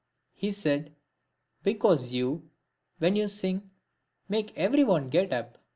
he 0.33 0.51
said," 0.51 0.95
Because 1.63 2.11
you, 2.11 2.49
when 2.97 3.15
you 3.15 3.27
sing, 3.27 3.69
make 4.27 4.51
every 4.57 4.83
one 4.83 5.09
get 5.09 5.31
up." 5.31 5.59